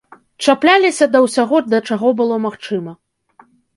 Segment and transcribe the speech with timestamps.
[0.45, 2.91] Чапляліся да ўсяго, да чаго было магчыма.